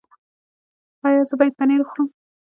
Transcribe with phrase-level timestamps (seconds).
[1.07, 2.07] ایا زه باید پنیر وخورم؟